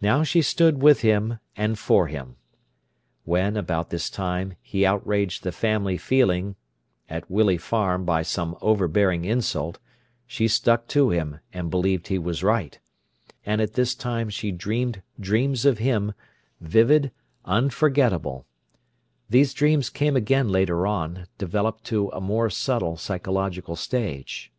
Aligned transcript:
Now 0.00 0.22
she 0.22 0.40
stood 0.40 0.80
with 0.80 1.02
him 1.02 1.38
and 1.56 1.78
for 1.78 2.06
him. 2.06 2.36
When, 3.24 3.54
about 3.54 3.90
this 3.90 4.08
time, 4.08 4.54
he 4.62 4.86
outraged 4.86 5.42
the 5.42 5.52
family 5.52 5.98
feeling 5.98 6.56
at 7.06 7.30
Willey 7.30 7.58
Farm 7.58 8.06
by 8.06 8.22
some 8.22 8.56
overbearing 8.62 9.26
insult, 9.26 9.78
she 10.26 10.48
stuck 10.48 10.86
to 10.88 11.10
him, 11.10 11.40
and 11.52 11.68
believed 11.68 12.08
he 12.08 12.18
was 12.18 12.42
right. 12.42 12.80
And 13.44 13.60
at 13.60 13.74
this 13.74 13.94
time 13.94 14.30
she 14.30 14.52
dreamed 14.52 15.02
dreams 15.20 15.66
of 15.66 15.76
him, 15.76 16.14
vivid, 16.62 17.12
unforgettable. 17.44 18.46
These 19.28 19.52
dreams 19.52 19.90
came 19.90 20.16
again 20.16 20.48
later 20.48 20.86
on, 20.86 21.26
developed 21.36 21.84
to 21.88 22.08
a 22.14 22.22
more 22.22 22.48
subtle 22.48 22.96
psychological 22.96 23.76
stage. 23.76 24.50